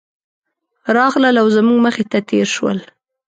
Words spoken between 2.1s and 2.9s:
ته تېر شول.